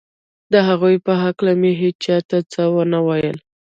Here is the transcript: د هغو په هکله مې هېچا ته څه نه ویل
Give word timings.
د 0.51 0.53
هغو 0.67 0.89
په 1.05 1.13
هکله 1.23 1.53
مې 1.61 1.71
هېچا 1.81 2.17
ته 2.29 2.37
څه 2.51 2.63
نه 2.91 2.99
ویل 3.07 3.37